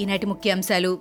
ఈనాటి 0.00 0.26
ముఖ్యాంశాలు. 0.26 0.98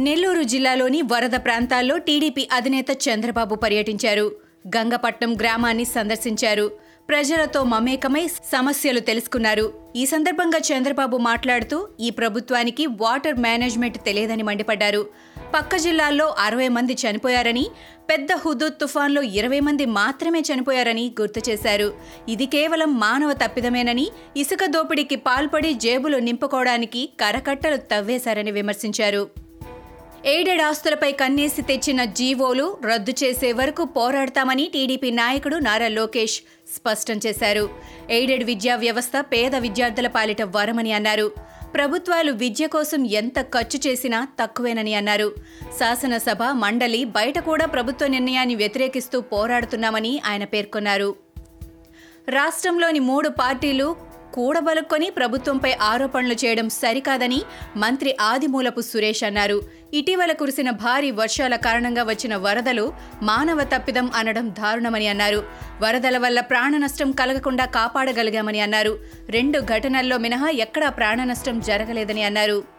నెల్లూరు 0.00 0.42
జిల్లాలోని 0.42 1.02
వరద 1.02 1.30
ప్రాంతాల్లో 1.30 1.98
టీడీపీ 1.98 2.48
అధినేత 2.52 2.86
చంద్రబాబు 3.08 3.54
పర్యటించారు. 3.54 4.32
గంగపట్నం 4.76 5.34
గ్రామాన్ని 5.34 5.84
సందర్శించారు. 5.84 6.70
ప్రజలతో 7.08 7.64
మమేకమై 7.64 8.26
సమస్యలు 8.26 9.00
తెలుసుకున్నారు. 9.00 9.72
ఈ 9.96 10.06
సందర్భంగా 10.06 10.58
చంద్రబాబు 10.58 11.16
మాట్లాడుతూ 11.16 11.88
ఈ 12.00 12.10
ప్రభుత్వానికి 12.10 12.86
వాటర్ 12.86 13.38
మేనేజ్మెంట్ 13.38 14.04
తెలియదని 14.04 14.42
మండిపడ్డారు. 14.42 15.06
పక్క 15.54 15.76
జిల్లాల్లో 15.76 16.36
అరవై 16.38 16.68
మంది 16.68 16.92
చనిపోయారని 16.92 17.66
పెద్ద 18.10 18.28
హుదూద్ 18.32 18.74
తుఫాన్లో 18.80 19.22
ఇరవై 19.22 19.60
మంది 19.60 19.84
మాత్రమే 19.86 20.40
చనిపోయారని 20.40 21.14
గుర్తు 21.20 21.50
చేశారు. 21.50 21.94
ఇది 22.28 22.46
కేవలం 22.46 23.00
మానవ 23.00 23.32
తప్పిదమేనని 23.32 24.10
ఇసుక 24.36 24.64
దోపిడీకి 24.64 25.16
పాల్పడి 25.16 25.74
జేబులు 25.74 26.18
నింపుకోవడానికి 26.18 27.10
కరకట్టలు 27.20 27.76
తవ్వేశారని 27.76 28.50
విమర్శించారు. 28.50 29.30
ఎయిడెడ్ 30.24 30.60
ఆస్తులపై 30.60 31.12
కన్నేసి 31.12 31.62
తెచ్చిన 31.62 32.04
జీవోలు 32.04 32.78
రద్దు 32.92 33.12
చేసే 33.24 33.52
వరకు 33.52 33.84
పోరాడతామని 33.84 34.70
టీడీపీ 34.74 35.10
నాయకుడు 35.10 35.56
నారా 35.56 35.88
లోకేష్ 35.88 36.40
స్పష్టం 36.76 37.20
చేశారు. 37.26 37.70
ఎయిడెడ్ 38.10 38.44
విద్యా 38.44 38.76
వ్యవస్థ 38.76 39.12
పేద 39.20 39.56
విద్యార్థుల 39.56 40.06
పాలిట 40.06 40.42
వరమని 40.42 40.92
అన్నారు. 40.92 41.47
ప్రభుత్వాలు 41.74 42.32
విద్య 42.32 42.66
కోసం 42.66 43.04
ఎంత 43.04 43.40
ఖర్చు 43.40 43.80
చేసినా 43.86 44.28
తక్కువేనని 44.42 44.94
అన్నారు. 44.94 45.34
శాసనసభ 45.78 46.42
మండలి 46.42 47.04
బయట 47.04 47.38
కూడా 47.38 47.66
ప్రభుత్వ 47.66 48.06
నిర్ణయాన్ని 48.06 48.54
వ్యతిరేకిస్తూ 48.54 49.20
పోరాడుతున్నామని 49.20 50.20
ఆయన 50.26 50.44
పేర్కొన్నారు. 50.44 51.16
రాష్ట్రంలోని 52.28 52.98
మూడు 52.98 53.28
పార్టీలు 53.28 53.96
కూడబలుక్కొని 54.34 55.10
ప్రభుత్వంపై 55.10 55.72
ఆరోపణలు 55.82 56.36
చేయడం 56.44 56.68
సరికాదని 56.68 57.42
మంత్రి 57.76 58.16
ఆదిమూలపు 58.20 58.80
సురేష్ 58.80 59.24
అన్నారు. 59.24 59.60
ఇటీవల 59.94 60.32
కురిసిన 60.32 60.70
భారీ 60.70 61.10
వర్షాల 61.10 61.56
కారణంగా 61.56 62.02
వచ్చిన 62.02 62.36
వరదలు 62.36 62.92
మానవ 63.22 63.64
తప్పిదం 63.64 64.10
అనడం 64.14 64.50
దారుణమని 64.50 65.08
అన్నారు. 65.08 65.42
వరదల 65.82 66.18
వల్ల 66.18 66.40
ప్రాణ 66.40 66.76
నష్టం 66.76 67.12
కలగకుండా 67.12 67.64
కాపాడగలిగామని 67.64 68.60
అన్నారు. 68.60 68.98
రెండు 69.30 69.58
ఘటనల్లో 69.58 70.18
మినహా 70.18 70.48
ఎక్కడా 70.48 70.90
ప్రాణ 70.90 71.24
నష్టం 71.24 71.60
జరగలేదని 71.60 72.22
అన్నారు. 72.22 72.77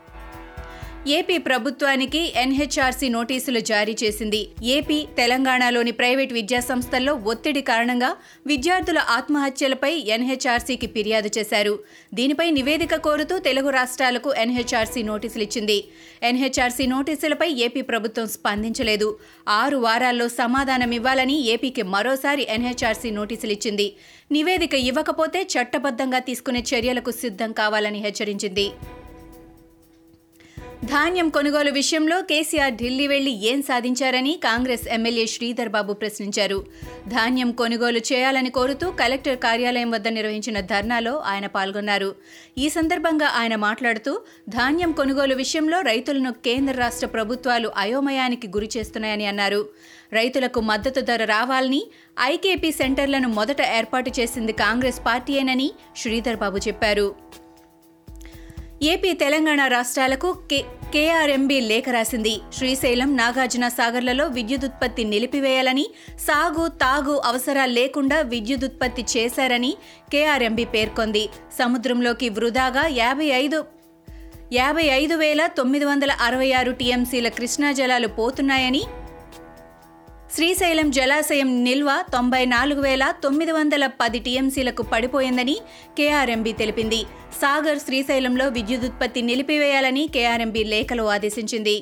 ఏపీ 1.07 1.37
ప్రభుత్వానికి 1.37 2.33
ఎన్హెచ్ఆర్సీ 2.35 3.09
నోటీసులు 3.09 3.59
జారీ 3.59 3.95
చేసింది. 4.03 4.49
ఏపీ 4.63 5.07
తెలంగాణలోని 5.17 5.91
ప్రైవేట్ 5.91 6.33
విద్యా 6.33 6.59
సంస్థల్లో 6.59 7.13
ఒత్తిడి 7.13 7.61
కారణంగా 7.61 8.15
విద్యార్థుల 8.47 8.97
ఆత్మహత్యలపై 8.97 9.93
ఎన్హెచ్ఆర్సీకి 9.95 10.87
ఫిర్యాదు 10.87 11.29
చేశారు. 11.37 11.79
దీనిపై 12.13 12.51
నివేదిక 12.51 12.95
కోరుతూ 12.95 13.39
తెలుగు 13.39 13.69
రాష్ట్రాలకు 13.69 14.33
ఎన్హెచ్ఆర్సీ 14.33 15.03
నోటీసులు 15.03 15.43
ఇచ్చింది. 15.43 15.87
ఎన్హెచ్ఆర్సీ 16.23 16.85
నోటీసులపై 16.85 17.51
ఏపీ 17.51 17.81
ప్రభుత్వం 17.81 18.27
స్పందించలేదు. 18.27 19.17
ఆరు 19.47 19.77
వారాల్లో 19.77 20.27
సమాధానం 20.27 20.91
ఇవ్వాలని 20.91 21.41
ఏపీకి 21.41 21.81
మరోసారి 21.81 22.47
ఎన్హెచ్ఆర్సీ 22.49 23.11
నోటీసులు 23.11 23.51
ఇచ్చింది. 23.51 23.95
నివేదిక 24.31 24.73
ఇవ్వకపోతే 24.73 25.43
చట్టబద్ధంగా 25.43 26.19
తీసుకునే 26.19 26.63
చర్యలకు 26.73 27.11
సిద్ధం 27.11 27.51
కావాలని 27.51 27.99
హెచ్చరించింది. 27.99 28.71
ధాన్యం 30.85 31.29
కొనుగోలు 31.29 31.71
విషయంలో 31.71 32.21
కేసీఆర్ 32.21 32.73
ఢిల్లీ 32.73 33.07
వెళ్ళి 33.07 33.31
ఏం 33.47 33.61
సాధించారని 33.61 34.39
కాంగ్రెస్ 34.43 34.87
ఎమ్మెల్యే 34.87 35.27
శ్రీధర్ 35.27 35.69
బాబు 35.69 35.93
ప్రశ్నించారు. 35.93 36.65
ధాన్యం 37.07 37.51
కొనుగోలు 37.51 37.97
చేయాలని 37.97 38.49
కోరుతూ 38.49 38.91
కలెక్టర్ 38.91 39.37
కార్యాలయం 39.37 39.91
వద్ద 39.91 40.07
నిర్వహించిన 40.07 40.59
ధర్నాలో 40.59 41.17
ఆయన 41.17 41.45
పాల్గొన్నారు. 41.45 42.15
ఈ 42.57 42.69
సందర్భంగా 42.69 43.27
ఆయన 43.27 43.55
మాట్లాడుతూ 43.55 44.21
ధాన్యం 44.49 44.91
కొనుగోలు 44.91 45.35
విషయంలో 45.35 45.81
రైతులను 45.81 46.31
కేంద్ర 46.31 46.75
రాష్ట్ర 46.75 47.07
ప్రభుత్వాలు 47.07 47.71
అయోమయానికి 47.77 48.47
గురి 48.47 48.69
చేస్తున్నాయని 48.77 49.25
అన్నారు. 49.25 49.69
రైతులకు 50.13 50.59
మద్దతు 50.59 50.99
ధర 50.99 51.25
రావాలని 51.25 51.87
ఐకేపీ 52.21 52.71
సెంటర్లను 52.71 53.27
మొదట 53.27 53.61
ఏర్పాటు 53.61 54.11
చేసింది 54.19 54.51
కాంగ్రెస్ 54.51 55.01
పార్టీయేనని 55.05 55.71
శ్రీధర్ 55.95 56.35
బాబు 56.35 56.57
చెప్పారు. 56.67 57.39
ఏపీ 58.81 59.13
తెలంగాణ 59.13 59.61
రాష్ట్రాలకు 59.67 60.29
కే 60.49 60.59
కేఆర్ఎంబీ 60.93 61.59
లేఖ 61.61 61.83
రాసింది. 61.89 62.31
శ్రీశైలం 62.57 63.17
నాగార్జున 63.17 63.67
సాగర్లలో 63.67 64.27
విద్యుదుత్పత్తి 64.27 65.03
నిలిపివేయాలని 65.03 65.85
సాగు 66.27 66.67
తాగు 66.67 67.15
అవసరాలు 67.25 67.71
లేకుండా 67.71 68.21
విద్యుదుత్పత్తి 68.21 69.05
చేశారని 69.17 69.77
కేఆర్ఎంబీ 70.13 70.65
పేర్కొంది. 70.65 71.29
సముద్రంలోకి 71.57 72.29
వృధాగా 72.29 72.87
యాభై 72.87 73.25
ఐదు 73.25 73.59
యాభై 74.53 74.83
ఐదు 74.83 75.15
వేల 75.15 75.47
తొమ్మిది 75.47 75.85
వందల 75.85 76.11
అరవై 76.11 76.51
ఆరు 76.51 76.71
టీఎంసీల 76.71 77.27
కృష్ణా 77.27 77.71
జలాలు 77.71 78.07
పోతున్నాయని 78.07 78.83
శ్రీశైలం 80.35 80.91
జలాశయం 80.91 81.63
నిల్వ 81.63 82.03
తొంభై 82.13 82.45
నాలుగు 82.45 82.81
వేల 82.81 83.13
తొమ్మిది 83.23 83.51
వందల 83.51 83.87
పది 83.87 84.19
టీఎంసీలకు 84.19 84.83
పడిపోయిందని 84.83 85.55
కేఆర్ఎంబీ 85.97 86.51
తెలిపింది. 86.51 86.99
సాగర్ 87.41 87.79
శ్రీశైలంలో 87.79 88.47
విద్యుదుత్పత్తి 88.47 89.21
నిలిపివేయాలని 89.21 90.07
కేఆర్ఎంబీ 90.07 90.63
లేఖలో 90.63 91.05
ఆదేశించింది. 91.05 91.75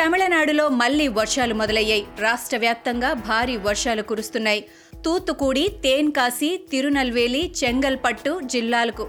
తమిళనాడులో 0.00 0.68
మళ్ళీ 0.68 1.08
వర్షాలు 1.08 1.54
మొదలయ్యాయి. 1.54 2.04
రాష్ట్ర 2.20 2.56
వ్యాప్తంగా 2.56 3.12
భారీ 3.12 3.56
వర్షాలు 3.56 4.02
కురుస్తున్నాయి. 4.02 4.64
తూత్తుకూడి 5.04 5.68
తేన్కాసి 5.84 6.60
తిరునల్వేలి 6.70 7.52
చెంగల్పట్టు 7.64 8.40
జిల్లాలకు 8.44 9.06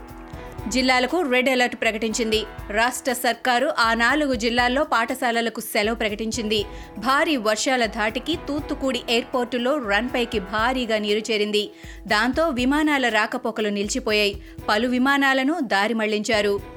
జిల్లాలకు 0.67 1.21
రెడ్ 1.21 1.49
అలర్ట్ 1.49 1.75
ప్రకటించింది. 1.75 2.43
రాష్ట్ర 2.69 3.13
సర్కారు 3.13 3.73
ఆ 3.79 3.93
నాలుగు 3.93 4.33
జిల్లాల్లో 4.33 4.83
పాఠశాలలకు 4.83 5.59
సెలవు 5.59 5.95
ప్రకటించింది. 5.95 6.63
భారీ 6.97 7.37
వర్షాల 7.37 7.85
ధాటికి 7.85 8.35
తూత్తుకూడి 8.47 9.01
ఎయిర్పోర్టులో 9.09 9.77
రన్పైకి 9.77 10.39
భారీగా 10.39 10.97
నీరు 10.97 11.31
చేరింది. 11.31 11.69
దాంతో 12.07 12.49
విమానాల 12.49 13.09
రాకపోకలు 13.09 13.69
నిలిచిపోయాయి. 13.69 14.41
పలు 14.69 14.87
విమానాలను 14.87 15.59
దారి 15.61 15.93
మళ్ళించారు. 15.93 16.74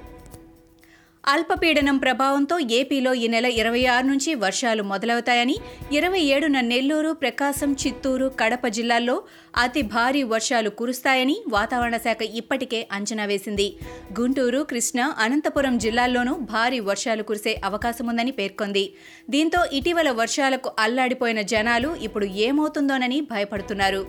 అల్పపీడనం 1.32 1.96
ప్రభావంతో 1.98 2.58
ఏపీలో 2.76 3.14
ఈ 3.14 3.26
నెల 3.28 3.46
ఇరవై 3.60 3.80
ఆరు 3.86 4.06
నుంచి 4.06 4.34
వర్షాలు 4.34 4.82
మొదలవుతాయని 4.82 5.56
ఇరవై 5.92 6.20
ఏడున 6.20 6.60
నెల్లూరు 6.60 7.12
ప్రకాశం 7.12 7.72
చిత్తూరు 7.72 8.28
కడప 8.40 8.66
జిల్లాల్లో 8.66 9.22
అతి 9.56 9.82
భారీ 9.82 10.22
వర్షాలు 10.22 10.70
కురుస్తాయని 10.70 11.36
వాతావరణ 11.48 11.96
శాఖ 11.96 12.22
ఇప్పటికే 12.22 12.88
అంచనా 12.92 13.24
వేసింది. 13.24 13.66
గుంటూరు 14.20 14.62
కృష్ణా 14.62 15.14
అనంతపురం 15.18 15.78
జిల్లాల్లోనూ 15.78 16.34
భారీ 16.34 16.80
వర్షాలు 16.80 17.22
కురిసే 17.22 17.60
అవకాశముందని 17.64 18.30
పేర్కొంది. 18.30 18.84
దీంతో 19.30 19.64
ఇటీవల 19.80 20.10
వర్షాలకు 20.10 20.70
అల్లాడిపోయిన 20.78 21.40
జనాలు 21.54 21.96
ఇప్పుడు 22.08 22.24
ఏమవుతుందోనని 22.24 23.20
భయపడుతున్నారు. 23.20 24.02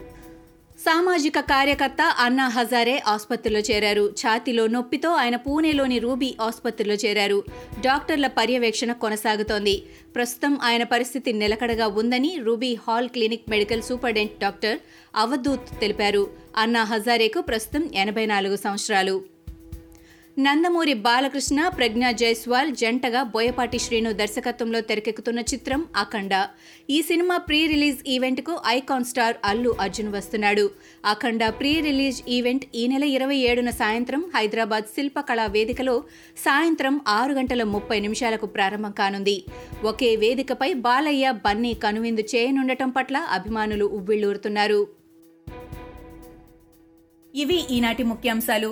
సామాజిక 0.85 1.40
కార్యకర్త 1.40 2.01
అన్నా 2.01 2.47
హజారే 2.47 3.03
ఆసుపత్రిలో 3.07 3.59
చేరారు. 3.59 4.13
ఛాతీలో 4.22 4.67
నొప్పితో 4.67 5.09
ఆయన 5.09 5.35
పూణేలోని 5.35 6.00
రూబీ 6.00 6.35
ఆసుపత్రిలో 6.41 6.95
చేరారు. 6.95 7.44
డాక్టర్ల 7.79 8.28
పర్యవేక్షణ 8.28 8.91
కొనసాగుతోంది. 8.91 9.84
ప్రస్తుతం 10.16 10.59
ఆయన 10.63 10.84
పరిస్థితి 10.84 11.34
నిలకడగా 11.34 11.88
ఉందని 11.88 12.38
Ruby 12.44 12.75
Hall 12.75 13.09
Clinic 13.09 13.50
medical 13.50 13.81
superintendent 13.81 14.41
doctor 14.41 14.79
Avadhut 15.16 15.79
తెలిపారు. 15.79 16.23
అన్నా 16.57 16.84
హజారేకు 16.84 17.41
ప్రస్తుతం 17.41 17.89
ఎనభై 17.95 18.25
నాలుగు 18.25 18.56
సంవత్సరాలు. 18.56 19.22
నందమూరి 20.45 20.94
బాలకృష్ణ 21.05 21.59
ప్రజ్ఞా 21.77 22.09
జైస్వాల్ 22.19 22.69
జంటగా 22.81 23.22
బోయపాటి 23.31 23.79
శ్రీను 23.85 24.11
దర్శకత్వంలో 24.19 24.79
తెరకెక్కుతున్న 24.89 25.39
చిత్రం 25.51 25.81
అఖండ. 26.01 26.33
ఈ 26.95 26.97
సినిమా 27.07 27.38
ప్రీ 27.47 27.59
రిలీజ్ 27.72 28.00
ఈవెంట్కు 28.13 28.53
ఐకాన్ 28.75 29.07
స్టార్ 29.09 29.35
అల్లు 29.50 29.72
అర్జున్ 29.85 30.11
వస్తున్నాడు. 30.16 30.66
అఖండ 31.13 31.44
ప్రీ 31.59 31.72
రిలీజ్ 31.88 32.19
ఈవెంట్ 32.38 32.66
ఈ 32.81 32.83
నెల 32.91 33.05
ఇరవై 33.17 33.39
ఏడున 33.50 33.69
సాయంత్రం 33.81 34.24
హైదరాబాద్ 34.36 34.89
శిల్పకళా 34.95 35.47
వేదికలో 35.56 35.95
సాయంత్రం 36.45 36.97
ఆరు 37.19 37.35
గంటల 37.39 37.63
ముప్పై 37.75 38.00
నిమిషాలకు 38.07 38.50
ప్రారంభం 38.57 38.94
కానుంది. 39.01 39.38
ఒకే 39.92 40.12
వేదికపై 40.25 40.71
బాలయ్య 40.88 41.31
బన్నీ 41.47 41.74
కనువిందు 41.85 42.25
చేయనుండటం 42.35 42.92
పట్ల 43.00 43.18
అభిమానులు 43.38 43.88
ఉవ్విళ్ళూరుతున్నారు 44.00 44.81
ఇవి 47.33 47.59
ఈనాటి 47.77 48.06
ముఖ్యాంశాలు. 48.12 48.71